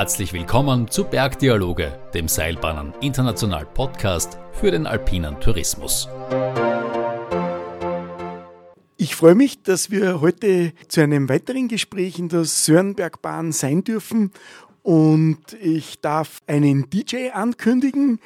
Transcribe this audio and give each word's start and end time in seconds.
Herzlich 0.00 0.32
willkommen 0.32 0.88
zu 0.88 1.04
Bergdialoge, 1.04 1.92
dem 2.14 2.26
Seilbahnen 2.26 2.94
International 3.02 3.66
Podcast 3.66 4.38
für 4.52 4.70
den 4.70 4.86
alpinen 4.86 5.38
Tourismus. 5.40 6.08
Ich 8.96 9.14
freue 9.14 9.34
mich, 9.34 9.62
dass 9.62 9.90
wir 9.90 10.22
heute 10.22 10.72
zu 10.88 11.02
einem 11.02 11.28
weiteren 11.28 11.68
Gespräch 11.68 12.18
in 12.18 12.28
der 12.30 12.44
Sörenbergbahn 12.44 13.52
sein 13.52 13.84
dürfen 13.84 14.32
und 14.82 15.52
ich 15.60 16.00
darf 16.00 16.40
einen 16.46 16.88
DJ 16.88 17.30
ankündigen, 17.30 18.20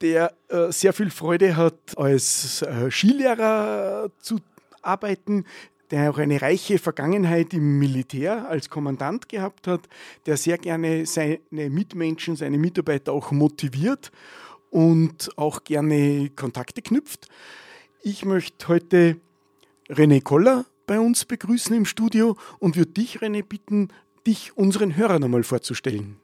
der 0.00 0.32
äh, 0.48 0.70
sehr 0.70 0.92
viel 0.92 1.10
Freude 1.10 1.56
hat, 1.56 1.96
als 1.96 2.62
äh, 2.62 2.90
Skilehrer 2.90 4.10
zu 4.20 4.38
arbeiten 4.82 5.44
der 5.90 6.10
auch 6.10 6.18
eine 6.18 6.42
reiche 6.42 6.78
Vergangenheit 6.78 7.54
im 7.54 7.78
Militär 7.78 8.48
als 8.48 8.70
Kommandant 8.70 9.28
gehabt 9.28 9.66
hat, 9.66 9.88
der 10.26 10.36
sehr 10.36 10.58
gerne 10.58 11.06
seine 11.06 11.40
Mitmenschen, 11.50 12.36
seine 12.36 12.58
Mitarbeiter 12.58 13.12
auch 13.12 13.30
motiviert 13.30 14.10
und 14.70 15.30
auch 15.36 15.64
gerne 15.64 16.30
Kontakte 16.34 16.82
knüpft. 16.82 17.28
Ich 18.02 18.24
möchte 18.24 18.68
heute 18.68 19.16
René 19.88 20.22
Koller 20.22 20.66
bei 20.86 21.00
uns 21.00 21.24
begrüßen 21.24 21.74
im 21.74 21.84
Studio 21.84 22.36
und 22.58 22.76
würde 22.76 22.92
dich, 22.92 23.18
René, 23.20 23.42
bitten, 23.42 23.88
dich 24.26 24.56
unseren 24.56 24.96
Hörern 24.96 25.24
einmal 25.24 25.42
vorzustellen. 25.42 26.18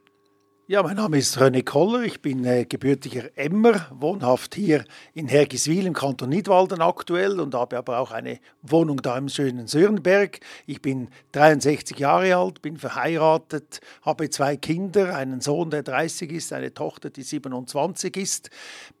Ja, 0.65 0.81
mein 0.81 0.95
Name 0.95 1.17
ist 1.17 1.37
René 1.37 1.61
Koller, 1.61 2.03
ich 2.03 2.21
bin 2.21 2.45
äh, 2.45 2.63
gebürtiger 2.63 3.37
Emmer, 3.37 3.85
wohnhaft 3.91 4.55
hier 4.55 4.85
in 5.13 5.27
Hergiswil 5.27 5.85
im 5.85 5.91
Kanton 5.91 6.29
Nidwalden 6.29 6.79
aktuell 6.79 7.41
und 7.41 7.53
habe 7.53 7.77
aber 7.77 7.99
auch 7.99 8.11
eine 8.11 8.39
Wohnung 8.61 9.01
da 9.01 9.17
im 9.17 9.27
schönen 9.27 9.67
Sörenberg. 9.67 10.39
Ich 10.65 10.81
bin 10.81 11.09
63 11.33 11.99
Jahre 11.99 12.37
alt, 12.37 12.61
bin 12.61 12.77
verheiratet, 12.77 13.81
habe 14.03 14.29
zwei 14.29 14.55
Kinder, 14.55 15.13
einen 15.13 15.41
Sohn, 15.41 15.69
der 15.69 15.83
30 15.83 16.31
ist, 16.31 16.53
eine 16.53 16.73
Tochter, 16.73 17.09
die 17.09 17.23
27 17.23 18.15
ist, 18.15 18.49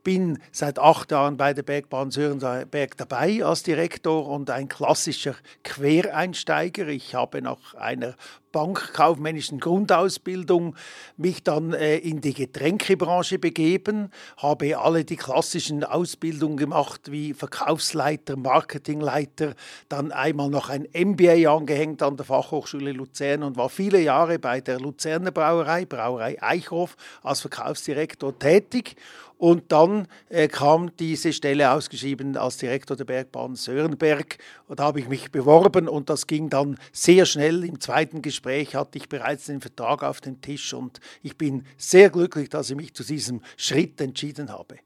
bin 0.03 0.39
seit 0.51 0.79
acht 0.79 1.11
Jahren 1.11 1.37
bei 1.37 1.53
der 1.53 1.63
Bergbahn 1.63 2.11
Sörenberg 2.11 2.97
dabei 2.97 3.41
als 3.41 3.63
Direktor 3.63 4.27
und 4.27 4.49
ein 4.49 4.67
klassischer 4.67 5.35
Quereinsteiger. 5.63 6.89
Ich 6.89 7.15
habe 7.15 7.41
nach 7.41 7.73
einer 7.75 8.15
bankkaufmännischen 8.53 9.59
Grundausbildung 9.59 10.75
mich 11.17 11.43
dann 11.43 11.73
äh, 11.73 11.97
in 11.97 12.21
die 12.21 12.33
Getränkebranche 12.33 13.39
begeben, 13.39 14.09
habe 14.37 14.77
alle 14.77 15.03
die 15.03 15.17
klassischen 15.17 15.83
Ausbildungen 15.83 16.55
gemacht 16.55 17.11
wie 17.11 17.33
Verkaufsleiter, 17.33 18.37
Marketingleiter, 18.37 19.55
dann 19.89 20.13
einmal 20.13 20.49
noch 20.49 20.69
ein 20.69 20.87
MBA 20.93 21.53
angehängt 21.53 22.01
an 22.01 22.15
der 22.15 22.25
Fachhochschule 22.25 22.93
Luzern 22.93 23.43
und 23.43 23.57
war 23.57 23.67
viele 23.67 23.99
Jahre 23.99 24.39
bei 24.39 24.61
der 24.61 24.79
Luzerner 24.79 25.31
Brauerei, 25.31 25.83
Brauerei 25.85 26.41
Eichhof, 26.41 26.95
als 27.23 27.41
Verkaufsdirektor 27.41 28.37
tätig 28.39 28.95
und 29.43 29.73
dann 29.73 30.07
äh, 30.29 30.47
kam 30.47 30.95
diese 30.95 31.33
Stelle 31.33 31.69
ausgeschrieben 31.69 32.37
als 32.37 32.59
Direktor 32.59 32.95
der 32.95 33.03
Bergbahn 33.03 33.55
Sörenberg. 33.55 34.37
Und 34.69 34.79
da 34.79 34.85
habe 34.85 35.01
ich 35.01 35.09
mich 35.09 35.31
beworben 35.31 35.89
und 35.89 36.09
das 36.09 36.27
ging 36.27 36.49
dann 36.49 36.77
sehr 36.93 37.25
schnell. 37.25 37.65
Im 37.65 37.81
zweiten 37.81 38.21
Gespräch 38.21 38.42
hatte 38.43 38.97
ich 38.97 39.09
bereits 39.09 39.45
den 39.45 39.61
Vertrag 39.61 40.03
auf 40.03 40.21
dem 40.21 40.41
Tisch 40.41 40.73
und 40.73 40.99
ich 41.21 41.37
bin 41.37 41.65
sehr 41.77 42.09
glücklich, 42.09 42.49
dass 42.49 42.69
ich 42.69 42.75
mich 42.75 42.93
zu 42.93 43.03
diesem 43.03 43.41
Schritt 43.57 43.99
entschieden 44.01 44.49
habe. 44.49 44.77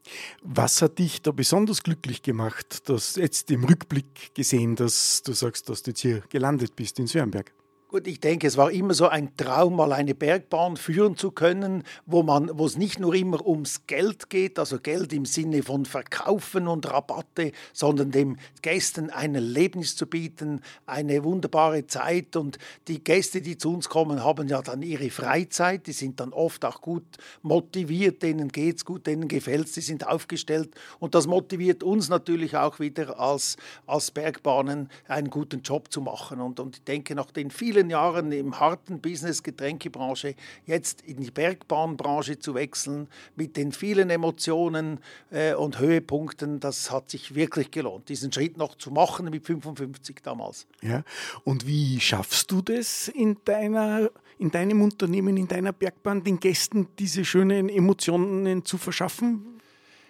Was 0.43 0.81
hat 0.81 0.99
dich 0.99 1.21
da 1.21 1.31
besonders 1.31 1.83
glücklich 1.83 2.21
gemacht, 2.21 2.89
dass 2.89 3.15
jetzt 3.15 3.49
im 3.51 3.63
Rückblick 3.63 4.33
gesehen, 4.35 4.75
dass 4.75 5.23
du 5.23 5.33
sagst, 5.33 5.69
dass 5.69 5.83
du 5.83 5.91
jetzt 5.91 6.01
hier 6.01 6.21
gelandet 6.29 6.75
bist 6.75 6.99
in 6.99 7.07
Sörenberg? 7.07 7.51
Gut, 7.89 8.05
ich 8.05 8.19
denke, 8.19 8.45
es 8.47 8.57
war 8.57 8.69
immer 8.69 8.93
so 8.93 9.07
ein 9.07 9.37
Traum, 9.37 9.77
mal 9.77 9.93
eine 9.93 10.13
Bergbahn 10.13 10.75
führen 10.75 11.15
zu 11.15 11.31
können, 11.31 11.83
wo, 12.05 12.21
man, 12.21 12.49
wo 12.51 12.65
es 12.65 12.75
nicht 12.75 12.99
nur 12.99 13.15
immer 13.15 13.47
ums 13.47 13.87
Geld 13.87 14.29
geht, 14.29 14.59
also 14.59 14.77
Geld 14.77 15.13
im 15.13 15.23
Sinne 15.23 15.63
von 15.63 15.85
Verkaufen 15.85 16.67
und 16.67 16.85
Rabatte, 16.91 17.53
sondern 17.71 18.11
dem 18.11 18.35
Gästen 18.61 19.09
ein 19.09 19.35
Erlebnis 19.35 19.95
zu 19.95 20.05
bieten, 20.05 20.59
eine 20.85 21.23
wunderbare 21.23 21.87
Zeit. 21.87 22.35
Und 22.35 22.57
die 22.89 23.01
Gäste, 23.01 23.39
die 23.39 23.57
zu 23.57 23.73
uns 23.73 23.87
kommen, 23.87 24.21
haben 24.21 24.49
ja 24.49 24.61
dann 24.61 24.81
ihre 24.81 25.09
Freizeit, 25.09 25.87
die 25.87 25.93
sind 25.93 26.19
dann 26.19 26.33
oft 26.33 26.65
auch 26.65 26.81
gut 26.81 27.05
motiviert, 27.41 28.21
denen 28.21 28.49
geht 28.49 28.75
es 28.75 28.85
gut, 28.85 29.07
denen 29.07 29.29
gefällt 29.29 29.67
es, 29.67 29.71
die 29.71 29.81
sind 29.81 30.05
aufgestellt. 30.05 30.75
Und 30.99 31.15
das 31.15 31.25
motiviert 31.25 31.83
uns 31.83 32.09
natürlich 32.09 32.57
auch 32.57 32.81
wieder 32.81 33.17
als, 33.17 33.55
als 33.85 34.11
Bergbahnen 34.11 34.89
einen 35.07 35.29
guten 35.29 35.61
Job 35.61 35.89
zu 35.89 36.01
machen. 36.01 36.41
Und, 36.41 36.59
und 36.59 36.75
ich 36.75 36.83
denke, 36.83 37.15
nach 37.15 37.31
den 37.31 37.49
vielen 37.49 37.76
vielen 37.77 37.91
Jahren 37.91 38.31
im 38.31 38.59
harten 38.59 39.01
Business 39.01 39.43
Getränkebranche 39.43 40.33
jetzt 40.65 41.01
in 41.01 41.21
die 41.21 41.29
Bergbahnbranche 41.29 42.39
zu 42.39 42.55
wechseln 42.55 43.07
mit 43.35 43.55
den 43.55 43.71
vielen 43.71 44.09
Emotionen 44.09 44.99
äh, 45.29 45.53
und 45.53 45.77
Höhepunkten, 45.77 46.59
das 46.59 46.89
hat 46.89 47.11
sich 47.11 47.35
wirklich 47.35 47.69
gelohnt, 47.69 48.09
diesen 48.09 48.31
Schritt 48.31 48.57
noch 48.57 48.75
zu 48.75 48.89
machen 48.89 49.29
mit 49.29 49.45
55 49.45 50.23
damals. 50.23 50.65
Ja, 50.81 51.03
und 51.43 51.67
wie 51.67 51.99
schaffst 51.99 52.51
du 52.51 52.63
das 52.63 53.09
in 53.09 53.37
deiner 53.45 54.09
in 54.39 54.49
deinem 54.51 54.81
Unternehmen, 54.81 55.37
in 55.37 55.47
deiner 55.47 55.73
Bergbahn, 55.73 56.23
den 56.23 56.39
Gästen 56.39 56.87
diese 56.97 57.25
schönen 57.25 57.69
Emotionen 57.69 58.65
zu 58.65 58.77
verschaffen? 58.79 59.56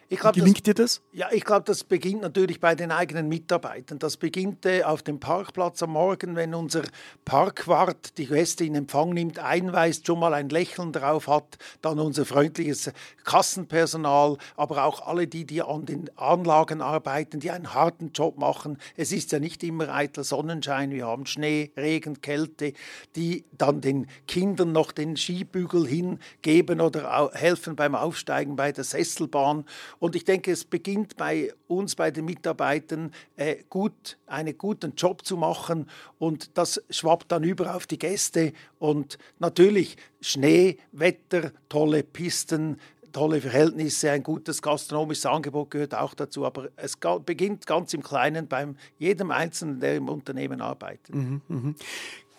Glaub, 0.10 0.36
Gelingt 0.36 0.60
das, 0.60 0.64
dir 0.64 0.74
das? 0.74 1.02
Ja, 1.12 1.28
ich 1.32 1.44
glaube, 1.44 1.64
das 1.66 1.84
beginnt 1.84 2.22
natürlich 2.22 2.62
bei 2.62 2.76
den 2.76 2.92
eigenen 2.92 3.28
Mitarbeitern. 3.28 4.00
Das 4.00 4.16
beginnt 4.16 4.66
äh, 4.66 4.84
auf 4.84 5.04
dem 5.04 5.20
Parkplatz 5.20 5.84
am 5.84 5.92
Morgen, 5.92 6.38
wenn 6.38 6.54
unser 6.56 6.84
Parkwart 7.26 8.18
die 8.18 8.26
Gäste 8.26 8.64
in 8.64 8.76
Empfang 8.76 9.10
nimmt, 9.10 9.40
einweist, 9.40 10.08
schon 10.08 10.20
mal 10.20 10.34
ein 10.34 10.48
Lächeln 10.48 10.94
drauf 10.94 11.28
hat, 11.28 11.58
dann 11.82 12.00
unser 12.00 12.26
freundliches 12.26 12.92
Kassenpersonal, 13.26 14.38
aber 14.56 14.86
auch 14.86 15.06
alle 15.06 15.28
die, 15.28 15.44
die 15.44 15.62
an 15.62 15.86
den 15.86 16.10
Anlagen 16.18 16.82
arbeiten, 16.82 17.42
die 17.42 17.52
einen 17.52 17.74
harten 17.74 18.12
Job 18.14 18.38
machen. 18.38 18.78
Es 18.96 19.12
ist 19.12 19.34
ja 19.34 19.40
nicht 19.40 19.62
immer 19.64 19.94
eitler 19.94 20.24
Sonnenschein, 20.24 20.92
wir 20.92 21.06
haben 21.06 21.26
Schnee, 21.26 21.72
Regen, 21.76 22.22
Kälte, 22.22 22.72
die 23.18 23.44
dann 23.58 23.82
den 23.82 24.08
Kindern 24.26 24.72
noch 24.72 24.94
den 24.94 25.18
Skibügel 25.18 25.86
hingeben 25.86 26.80
oder 26.80 27.32
helfen 27.34 27.76
beim 27.76 27.94
Aufsteigen 27.94 28.56
bei 28.56 28.72
der 28.72 28.86
Sesselbahn. 28.86 29.66
Und 30.00 30.16
ich 30.16 30.26
denke, 30.26 30.52
es 30.52 30.64
beginnt 30.64 31.18
bei 31.18 31.54
uns, 31.68 31.96
bei 31.96 32.12
den 32.12 32.26
Mitarbeitern, 32.26 33.12
äh, 33.36 33.58
gut, 33.70 34.18
einen 34.28 34.58
guten 34.58 34.94
Job 34.96 35.26
zu 35.26 35.38
machen 35.38 35.90
und 36.20 36.58
das 36.58 36.82
schwappt 36.90 37.32
dann 37.32 37.44
über 37.44 37.76
auf 37.76 37.88
die 37.88 38.00
Gäste 38.00 38.54
und 38.80 39.18
natürlich 39.40 39.98
Schnee, 40.22 40.78
Wetter, 40.92 41.52
tolle 41.70 42.04
Pisten, 42.04 42.78
tolle 43.18 43.42
Verhältnisse, 43.42 44.12
ein 44.12 44.22
gutes 44.22 44.62
gastronomisches 44.62 45.26
Angebot 45.26 45.72
gehört 45.72 45.96
auch 45.96 46.14
dazu. 46.14 46.46
Aber 46.46 46.70
es 46.76 46.98
beginnt 47.26 47.66
ganz 47.66 47.94
im 47.94 48.04
Kleinen 48.04 48.48
bei 48.48 48.68
jedem 49.00 49.32
Einzelnen, 49.32 49.80
der 49.80 49.96
im 49.96 50.10
Unternehmen 50.10 50.62
arbeitet. 50.62 51.16
Mhm, 51.16 51.42
mh. 51.48 51.74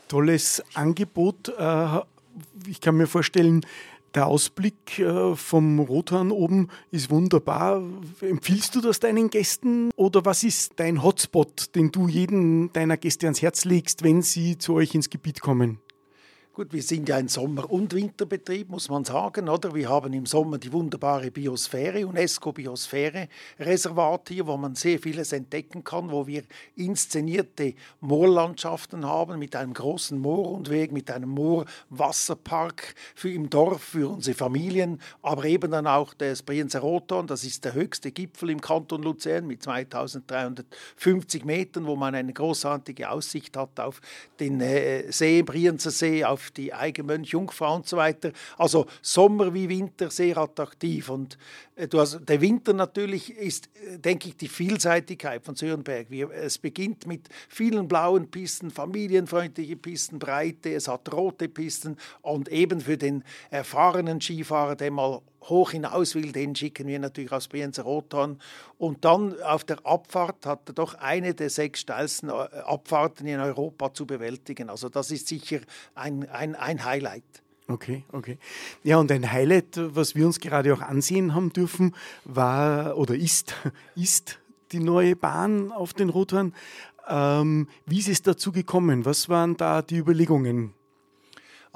Tolles 0.06 0.62
Angebot. 0.74 1.48
Äh, 1.58 2.00
ich 2.68 2.80
kann 2.80 2.96
mir 2.96 3.08
vorstellen, 3.08 3.66
der 4.14 4.26
Ausblick 4.26 4.98
äh, 4.98 5.34
vom 5.36 5.80
Rothorn 5.80 6.30
oben 6.30 6.68
ist 6.90 7.10
wunderbar. 7.10 7.82
Empfiehlst 8.20 8.74
du 8.74 8.80
das 8.80 9.00
deinen 9.00 9.30
Gästen 9.30 9.90
oder 9.96 10.24
was 10.24 10.44
ist 10.44 10.74
dein 10.76 11.02
Hotspot, 11.02 11.74
den 11.74 11.90
du 11.92 12.08
jedem 12.08 12.70
deiner 12.72 12.96
Gäste 12.96 13.26
ans 13.26 13.42
Herz 13.42 13.64
legst, 13.64 14.02
wenn 14.02 14.22
sie 14.22 14.58
zu 14.58 14.74
euch 14.74 14.94
ins 14.94 15.10
Gebiet 15.10 15.40
kommen? 15.40 15.80
Gut, 16.58 16.72
wir 16.72 16.82
sind 16.82 17.08
ja 17.08 17.14
ein 17.14 17.28
Sommer- 17.28 17.70
und 17.70 17.94
Winterbetrieb, 17.94 18.68
muss 18.68 18.88
man 18.88 19.04
sagen, 19.04 19.48
oder? 19.48 19.76
Wir 19.76 19.88
haben 19.88 20.12
im 20.12 20.26
Sommer 20.26 20.58
die 20.58 20.72
wunderbare 20.72 21.30
Biosphäre, 21.30 22.04
UNESCO-Biosphäre-Reservat 22.04 24.28
hier, 24.28 24.48
wo 24.48 24.56
man 24.56 24.74
sehr 24.74 24.98
vieles 24.98 25.32
entdecken 25.32 25.84
kann, 25.84 26.10
wo 26.10 26.26
wir 26.26 26.42
inszenierte 26.74 27.74
Moorlandschaften 28.00 29.06
haben 29.06 29.38
mit 29.38 29.54
einem 29.54 29.72
großen 29.72 30.18
Moorrundweg, 30.18 30.90
mit 30.90 31.12
einem 31.12 31.30
Moorwasserpark 31.30 32.96
für 33.14 33.30
im 33.30 33.48
Dorf, 33.48 33.80
für 33.80 34.08
unsere 34.08 34.36
Familien, 34.36 35.00
aber 35.22 35.44
eben 35.44 35.70
dann 35.70 35.86
auch 35.86 36.12
das 36.12 36.42
Brienzer 36.42 36.80
Rothorn, 36.80 37.28
das 37.28 37.44
ist 37.44 37.64
der 37.66 37.74
höchste 37.74 38.10
Gipfel 38.10 38.50
im 38.50 38.60
Kanton 38.60 39.04
Luzern 39.04 39.46
mit 39.46 39.62
2350 39.62 41.44
Metern, 41.44 41.86
wo 41.86 41.94
man 41.94 42.16
eine 42.16 42.32
großartige 42.32 43.10
Aussicht 43.10 43.56
hat 43.56 43.78
auf 43.78 44.00
den 44.40 44.60
äh, 44.60 45.12
See, 45.12 45.42
Brienzer 45.42 45.92
See, 45.92 46.24
auf 46.24 46.47
die 46.50 46.72
Eigenmönch, 46.72 47.30
Jungfrau 47.30 47.76
und 47.76 47.86
so 47.86 47.96
weiter. 47.96 48.32
Also 48.56 48.86
Sommer 49.02 49.54
wie 49.54 49.68
Winter 49.68 50.10
sehr 50.10 50.38
attraktiv. 50.38 51.08
Und 51.08 51.38
äh, 51.76 51.88
du 51.88 52.00
hast, 52.00 52.20
der 52.28 52.40
Winter 52.40 52.72
natürlich 52.72 53.30
ist, 53.30 53.68
äh, 53.74 53.98
denke 53.98 54.28
ich, 54.28 54.36
die 54.36 54.48
Vielseitigkeit 54.48 55.44
von 55.44 55.54
Sörenberg. 55.54 56.10
Wir, 56.10 56.30
es 56.30 56.58
beginnt 56.58 57.06
mit 57.06 57.28
vielen 57.48 57.88
blauen 57.88 58.30
Pisten, 58.30 58.70
familienfreundliche 58.70 59.76
Pisten, 59.76 60.18
breite, 60.18 60.72
es 60.72 60.88
hat 60.88 61.12
rote 61.12 61.48
Pisten 61.48 61.96
und 62.22 62.48
eben 62.48 62.80
für 62.80 62.96
den 62.96 63.24
erfahrenen 63.50 64.20
Skifahrer, 64.20 64.76
der 64.76 64.90
mal 64.90 65.20
hoch 65.48 65.72
hinaus 65.72 66.14
will, 66.14 66.32
den 66.32 66.54
schicken 66.54 66.86
wir 66.86 66.98
natürlich 66.98 67.32
aus 67.32 67.48
Brienzer 67.48 67.82
Rothorn. 67.82 68.40
Und 68.78 69.04
dann 69.04 69.40
auf 69.42 69.64
der 69.64 69.84
Abfahrt 69.84 70.46
hat 70.46 70.68
er 70.68 70.74
doch 70.74 70.94
eine 70.94 71.34
der 71.34 71.50
sechs 71.50 71.80
steilsten 71.80 72.28
äh, 72.28 72.32
Abfahrten 72.32 73.26
in 73.26 73.40
Europa 73.40 73.92
zu 73.92 74.06
bewältigen. 74.06 74.70
Also 74.70 74.88
das 74.88 75.10
ist 75.10 75.28
sicher 75.28 75.60
ein, 75.94 76.28
ein, 76.30 76.54
ein 76.54 76.84
Highlight. 76.84 77.24
Okay, 77.70 78.04
okay. 78.12 78.38
Ja, 78.82 78.96
und 78.96 79.12
ein 79.12 79.30
Highlight, 79.30 79.78
was 79.94 80.14
wir 80.14 80.24
uns 80.26 80.40
gerade 80.40 80.72
auch 80.72 80.80
ansehen 80.80 81.34
haben 81.34 81.52
dürfen, 81.52 81.94
war 82.24 82.96
oder 82.96 83.14
ist, 83.14 83.54
ist 83.94 84.38
die 84.72 84.80
neue 84.80 85.16
Bahn 85.16 85.70
auf 85.70 85.92
den 85.92 86.08
Rothorn. 86.08 86.54
Ähm, 87.08 87.68
wie 87.86 87.98
ist 87.98 88.08
es 88.08 88.22
dazu 88.22 88.52
gekommen? 88.52 89.04
Was 89.04 89.28
waren 89.28 89.56
da 89.56 89.82
die 89.82 89.96
Überlegungen? 89.96 90.72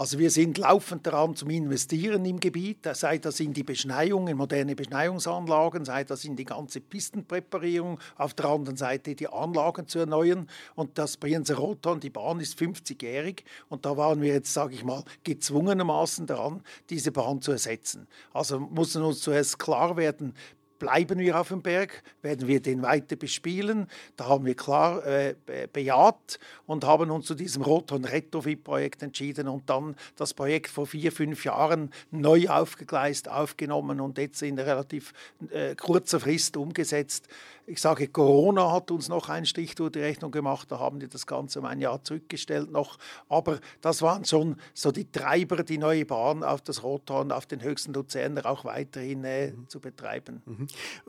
Also 0.03 0.19
wir 0.19 0.33
sind 0.33 0.59
laufend 0.59 1.07
daran 1.07 1.37
zum 1.37 1.49
Investieren 1.51 2.25
im 2.25 2.41
Gebiet, 2.41 2.89
sei 2.93 3.19
das 3.19 3.39
in 3.39 3.53
die 3.53 3.63
Beschneiung, 3.63 4.27
in 4.27 4.37
moderne 4.37 4.75
Beschneiungsanlagen, 4.75 5.85
sei 5.85 6.03
das 6.03 6.25
in 6.25 6.35
die 6.35 6.45
ganze 6.45 6.81
Pistenpräparierung, 6.81 8.01
auf 8.17 8.35
der 8.35 8.47
anderen 8.47 8.77
Seite 8.77 9.15
die 9.15 9.29
Anlagen 9.29 9.87
zu 9.87 10.01
erneuern. 10.01 10.49
Und 10.75 10.99
das 10.99 11.17
Brienzer 11.19 11.55
Roton, 11.55 12.01
die 12.01 12.11
Bahn 12.11 12.41
ist 12.41 12.59
50-jährig 12.59 13.45
und 13.69 13.87
da 13.87 13.97
waren 13.97 14.21
wir 14.21 14.33
jetzt, 14.33 14.53
sage 14.53 14.75
ich 14.75 14.83
mal, 14.83 15.05
gezwungenermaßen 15.23 16.27
daran, 16.27 16.65
diese 16.91 17.13
Bahn 17.13 17.41
zu 17.41 17.53
ersetzen. 17.53 18.09
Also 18.33 18.59
mussten 18.59 19.03
uns 19.03 19.21
zuerst 19.21 19.61
klar 19.61 19.97
werden, 19.97 20.35
bleiben 20.83 21.21
wir 21.21 21.41
auf 21.41 21.47
dem 21.47 21.63
Berg, 21.63 22.03
werden 22.23 22.49
wir 22.49 22.61
den 22.61 22.83
weiter 22.83 23.15
bespielen. 23.15 23.87
Da 24.17 24.27
haben 24.27 24.45
wir 24.45 24.57
klar 24.57 25.07
äh, 25.07 25.37
bejaht 25.73 26.41
und 26.67 26.85
haben 26.85 27.13
uns 27.13 27.27
zu 27.27 27.37
diesem 27.37 27.63
Roton 27.63 28.05
Retrofit-Projekt 28.05 29.05
entschieden 29.05 29.47
und 29.47 29.71
dann 29.71 29.95
das 30.17 30.35
Projekt 30.35 30.71
vor 30.71 30.89
vier, 30.89 31.13
fünf 31.13 31.45
Jahren 31.45 31.93
neu 32.11 32.49
aufgegleist, 32.49 33.29
aufgenommen 33.29 34.01
und 34.01 34.19
jetzt 34.19 34.43
in 34.43 34.59
relativ 34.59 35.13
äh, 35.53 35.77
kurzer 35.77 36.19
Frist 36.19 36.57
umgesetzt. 36.57 37.29
Ich 37.65 37.81
sage, 37.81 38.09
Corona 38.09 38.73
hat 38.73 38.91
uns 38.91 39.09
noch 39.09 39.29
einen 39.29 39.47
Strich 39.47 39.77
durch 39.77 39.93
die 39.93 40.01
Rechnung 40.01 40.33
gemacht, 40.33 40.73
da 40.73 40.81
haben 40.81 41.01
wir 41.01 41.07
das 41.07 41.29
Ganze 41.29 41.61
um 41.61 41.65
ein 41.65 41.81
Jahr 41.81 42.03
zurückgestellt 42.03 42.73
noch. 42.73 42.99
Aber 43.29 43.61
das 43.81 44.03
waren 44.03 44.25
schon 44.25 44.57
so 44.75 44.91
die 44.91 45.11
Treiber, 45.11 45.63
die 45.63 45.79
neue 45.79 46.05
Bahn 46.05 46.43
auf 46.43 46.61
das 46.61 46.83
Rothorn, 46.83 47.31
auf 47.31 47.47
den 47.47 47.63
höchsten 47.63 47.95
Luzerner 47.95 48.47
auch 48.47 48.65
weiterhin 48.65 49.23
äh, 49.23 49.53
mhm. 49.53 49.69
zu 49.69 49.79
betreiben. 49.79 50.43
Mhm. 50.45 50.67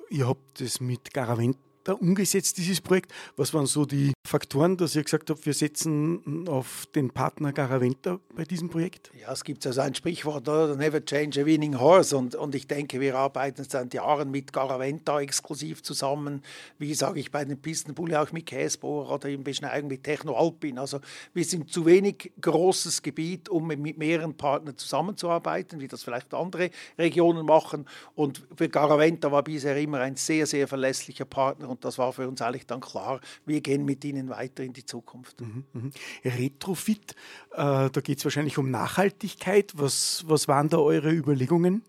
Ihr 0.09 0.27
habt 0.27 0.61
das 0.61 0.79
mit 0.79 1.13
Garaventa 1.13 1.93
umgesetzt, 1.93 2.57
dieses 2.57 2.81
Projekt. 2.81 3.11
Was 3.35 3.53
waren 3.53 3.65
so 3.65 3.85
die 3.85 4.12
Faktoren, 4.25 4.77
dass 4.77 4.95
ihr 4.95 5.03
gesagt 5.03 5.29
habt, 5.29 5.45
wir 5.45 5.53
setzen 5.53 6.47
auf 6.47 6.87
den 6.95 7.09
Partner 7.09 7.51
Garaventa 7.51 8.21
bei 8.33 8.45
diesem 8.45 8.69
Projekt? 8.69 9.11
Ja, 9.19 9.33
es 9.33 9.43
gibt 9.43 9.67
also 9.67 9.81
ein 9.81 9.93
Sprichwort, 9.93 10.47
oder? 10.47 10.77
never 10.77 11.03
change 11.03 11.41
a 11.41 11.45
winning 11.45 11.77
horse. 11.77 12.15
Und, 12.15 12.33
und 12.33 12.55
ich 12.55 12.65
denke, 12.65 13.01
wir 13.01 13.15
arbeiten 13.15 13.65
seit 13.65 13.93
Jahren 13.93 14.31
mit 14.31 14.53
Garaventa 14.53 15.19
exklusiv 15.19 15.83
zusammen, 15.83 16.41
wie 16.79 16.93
sage 16.93 17.19
ich 17.19 17.31
bei 17.31 17.43
den 17.43 17.61
Pistenbully 17.61 18.15
auch 18.15 18.31
mit 18.31 18.45
Käsbohr 18.45 19.11
oder 19.11 19.27
im 19.27 19.43
Beschneidung 19.43 19.89
mit 19.89 20.05
Techno 20.05 20.35
Alpin. 20.35 20.79
Also 20.79 21.01
wir 21.33 21.43
sind 21.43 21.69
zu 21.69 21.85
wenig 21.85 22.31
großes 22.39 23.01
Gebiet, 23.01 23.49
um 23.49 23.67
mit 23.67 23.97
mehreren 23.97 24.35
Partnern 24.35 24.77
zusammenzuarbeiten, 24.77 25.81
wie 25.81 25.89
das 25.89 26.01
vielleicht 26.01 26.33
andere 26.33 26.69
Regionen 26.97 27.45
machen. 27.45 27.85
Und 28.15 28.41
für 28.55 28.69
Garaventa 28.69 29.33
war 29.33 29.43
bisher 29.43 29.77
immer 29.77 29.99
ein 29.99 30.15
sehr, 30.15 30.47
sehr 30.47 30.67
verlässlicher 30.69 31.25
Partner 31.25 31.69
und 31.69 31.83
das 31.83 31.97
war 31.97 32.13
für 32.13 32.27
uns 32.27 32.41
eigentlich 32.41 32.65
dann 32.65 32.79
klar, 32.79 33.19
wir 33.45 33.59
gehen 33.59 33.83
mit 33.83 34.03
ihnen 34.05 34.12
weiter 34.29 34.63
in 34.63 34.73
die 34.73 34.85
Zukunft. 34.85 35.41
Mhm, 35.41 35.65
mh. 35.73 35.89
Retrofit, 36.25 37.15
äh, 37.51 37.89
da 37.89 38.01
geht 38.01 38.19
es 38.19 38.25
wahrscheinlich 38.25 38.57
um 38.57 38.71
Nachhaltigkeit. 38.71 39.73
Was, 39.75 40.23
was 40.27 40.47
waren 40.47 40.69
da 40.69 40.77
eure 40.77 41.11
Überlegungen? 41.11 41.83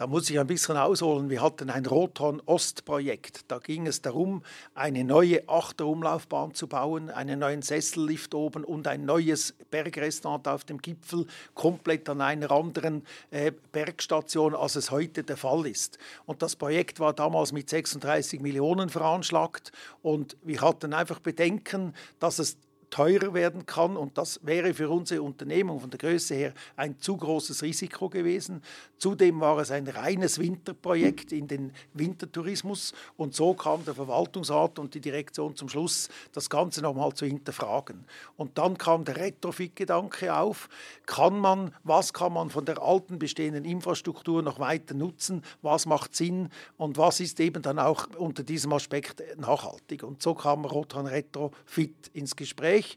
Da 0.00 0.06
muss 0.06 0.30
ich 0.30 0.40
ein 0.40 0.46
bisschen 0.46 0.78
ausholen. 0.78 1.28
Wir 1.28 1.42
hatten 1.42 1.68
ein 1.68 1.84
Rothorn-Ost-Projekt. 1.84 3.42
Da 3.48 3.58
ging 3.58 3.86
es 3.86 4.00
darum, 4.00 4.42
eine 4.74 5.04
neue 5.04 5.46
Achterumlaufbahn 5.46 6.54
zu 6.54 6.68
bauen, 6.68 7.10
einen 7.10 7.40
neuen 7.40 7.60
Sessellift 7.60 8.34
oben 8.34 8.64
und 8.64 8.88
ein 8.88 9.04
neues 9.04 9.52
Bergrestaurant 9.70 10.48
auf 10.48 10.64
dem 10.64 10.78
Gipfel, 10.78 11.26
komplett 11.52 12.08
an 12.08 12.22
einer 12.22 12.50
anderen 12.50 13.04
äh, 13.30 13.52
Bergstation, 13.72 14.54
als 14.54 14.74
es 14.76 14.90
heute 14.90 15.22
der 15.22 15.36
Fall 15.36 15.66
ist. 15.66 15.98
Und 16.24 16.40
das 16.40 16.56
Projekt 16.56 16.98
war 16.98 17.12
damals 17.12 17.52
mit 17.52 17.68
36 17.68 18.40
Millionen 18.40 18.88
veranschlagt 18.88 19.70
und 20.00 20.34
wir 20.42 20.62
hatten 20.62 20.94
einfach 20.94 21.18
Bedenken, 21.18 21.92
dass 22.20 22.38
es 22.38 22.56
teurer 22.90 23.32
werden 23.34 23.66
kann. 23.66 23.96
Und 23.96 24.18
das 24.18 24.40
wäre 24.42 24.74
für 24.74 24.90
unsere 24.90 25.22
Unternehmung 25.22 25.80
von 25.80 25.90
der 25.90 25.98
Größe 25.98 26.34
her 26.34 26.54
ein 26.76 26.98
zu 26.98 27.16
großes 27.16 27.62
Risiko 27.62 28.08
gewesen. 28.08 28.62
Zudem 28.98 29.40
war 29.40 29.58
es 29.58 29.70
ein 29.70 29.88
reines 29.88 30.38
Winterprojekt 30.38 31.32
in 31.32 31.48
den 31.48 31.72
Wintertourismus. 31.94 32.92
Und 33.16 33.34
so 33.34 33.54
kam 33.54 33.84
der 33.84 33.94
Verwaltungsrat 33.94 34.78
und 34.78 34.94
die 34.94 35.00
Direktion 35.00 35.56
zum 35.56 35.68
Schluss, 35.68 36.08
das 36.32 36.50
Ganze 36.50 36.82
nochmal 36.82 37.14
zu 37.14 37.24
hinterfragen. 37.26 38.04
Und 38.36 38.58
dann 38.58 38.76
kam 38.76 39.04
der 39.04 39.16
Retrofit-Gedanke 39.16 40.34
auf. 40.36 40.68
Kann 41.06 41.38
man, 41.38 41.74
was 41.84 42.12
kann 42.12 42.32
man 42.32 42.50
von 42.50 42.64
der 42.64 42.82
alten 42.82 43.18
bestehenden 43.18 43.64
Infrastruktur 43.64 44.42
noch 44.42 44.58
weiter 44.58 44.94
nutzen? 44.94 45.42
Was 45.62 45.86
macht 45.86 46.14
Sinn? 46.14 46.48
Und 46.76 46.98
was 46.98 47.20
ist 47.20 47.40
eben 47.40 47.62
dann 47.62 47.78
auch 47.78 48.06
unter 48.16 48.42
diesem 48.42 48.72
Aspekt 48.72 49.22
nachhaltig? 49.38 50.02
Und 50.02 50.22
so 50.22 50.34
kam 50.34 50.64
Rotan 50.64 51.06
Retrofit 51.06 52.08
ins 52.12 52.36
Gespräch. 52.36 52.79
Gespräch 52.80 52.96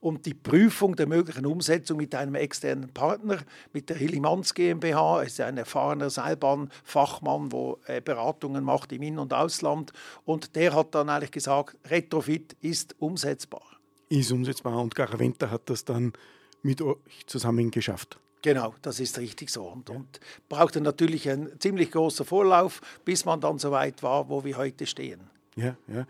und 0.00 0.24
die 0.24 0.34
Prüfung 0.34 0.96
der 0.96 1.06
möglichen 1.06 1.44
Umsetzung 1.44 1.98
mit 1.98 2.14
einem 2.14 2.34
externen 2.34 2.88
Partner, 2.88 3.38
mit 3.72 3.90
der 3.90 3.96
Hillimanns 3.96 4.54
GmbH. 4.54 5.20
Er 5.20 5.26
ist 5.26 5.40
ein 5.40 5.58
erfahrener 5.58 6.08
Seilbahnfachmann, 6.08 7.50
der 7.50 7.76
äh, 7.86 8.00
Beratungen 8.00 8.64
macht 8.64 8.92
im 8.92 9.02
In- 9.02 9.18
und 9.18 9.34
Ausland. 9.34 9.92
Und 10.24 10.56
der 10.56 10.74
hat 10.74 10.94
dann 10.94 11.10
eigentlich 11.10 11.32
gesagt, 11.32 11.76
Retrofit 11.90 12.56
ist 12.62 12.96
umsetzbar. 12.98 13.62
Ist 14.08 14.32
umsetzbar 14.32 14.80
und 14.80 14.94
Garaventa 14.94 15.50
hat 15.50 15.68
das 15.68 15.84
dann 15.84 16.14
mit 16.62 16.80
euch 16.80 17.26
zusammen 17.26 17.70
geschafft. 17.70 18.18
Genau, 18.42 18.74
das 18.80 19.00
ist 19.00 19.18
richtig 19.18 19.50
so. 19.50 19.64
Und, 19.64 19.90
und 19.90 20.18
brauchte 20.48 20.80
natürlich 20.80 21.28
einen 21.28 21.60
ziemlich 21.60 21.90
großen 21.90 22.24
Vorlauf, 22.24 22.80
bis 23.04 23.26
man 23.26 23.38
dann 23.42 23.58
so 23.58 23.70
weit 23.70 24.02
war, 24.02 24.30
wo 24.30 24.44
wir 24.44 24.56
heute 24.56 24.86
stehen. 24.86 25.20
Ja, 25.56 25.76
ja. 25.88 26.06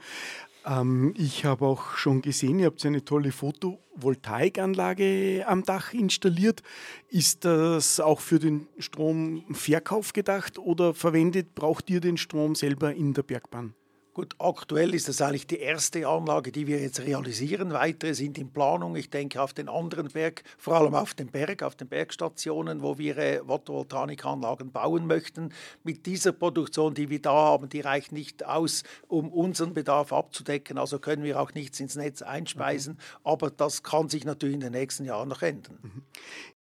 Ähm, 0.67 1.15
ich 1.17 1.45
habe 1.45 1.67
auch 1.67 1.97
schon 1.97 2.23
gesehen, 2.23 2.59
ihr 2.59 2.67
habt 2.67 2.85
eine 2.85 3.05
tolle 3.05 3.33
Photovoltaikanlage 3.33 5.45
am 5.47 5.65
Dach 5.65 5.93
installiert. 5.93 6.63
Ist 7.09 7.45
das 7.45 8.01
auch 8.01 8.21
für 8.21 8.39
den 8.39 8.67
Stromverkauf 8.79 10.13
gedacht 10.13 10.59
oder 10.59 10.95
verwendet, 10.95 11.55
braucht 11.55 11.91
ihr 11.91 12.01
den 12.01 12.17
Strom 12.17 12.55
selber 12.55 12.95
in 12.95 13.15
der 13.15 13.23
Bergbahn? 13.23 13.75
Gut, 14.13 14.35
aktuell 14.41 14.93
ist 14.93 15.09
das 15.09 15.23
eigentlich 15.23 15.47
die 15.47 15.61
erste 15.61 16.09
Anlage, 16.09 16.51
die 16.51 16.67
wir 16.67 16.81
jetzt 16.81 17.01
realisieren. 17.01 17.73
Weitere 17.73 18.13
sind 18.15 18.39
in 18.39 18.53
Planung. 18.53 18.97
Ich 18.97 19.09
denke 19.09 19.41
auf 19.41 19.53
den 19.53 19.69
anderen 19.69 20.09
Berg, 20.09 20.43
vor 20.59 20.75
allem 20.75 20.95
auf 20.95 21.15
dem 21.15 21.29
Berg, 21.29 21.63
auf 21.63 21.77
den 21.77 21.87
Bergstationen, 21.87 22.83
wo 22.83 22.99
wir 22.99 23.17
äh, 23.19 23.39
Photovoltaikanlagen 23.47 24.73
bauen 24.73 25.07
möchten. 25.07 25.53
Mit 25.85 26.07
dieser 26.07 26.33
Produktion, 26.33 26.95
die 26.95 27.09
wir 27.09 27.23
da 27.23 27.33
haben, 27.33 27.69
die 27.69 27.81
reicht 27.81 28.11
nicht 28.11 28.45
aus, 28.45 28.83
um 29.07 29.33
unseren 29.33 29.75
Bedarf 29.75 30.13
abzudecken. 30.13 30.77
Also 30.77 30.99
können 30.99 31.23
wir 31.23 31.41
auch 31.41 31.55
nichts 31.55 31.79
ins 31.79 31.95
Netz 31.95 32.21
einspeisen. 32.21 32.95
Mhm. 32.95 33.19
Aber 33.23 33.51
das 33.51 33.85
kann 33.85 34.09
sich 34.09 34.25
natürlich 34.25 34.55
in 34.55 34.61
den 34.61 34.73
nächsten 34.73 35.05
Jahren 35.05 35.29
noch 35.29 35.43
ändern. 35.43 35.79
Mhm. 35.83 36.03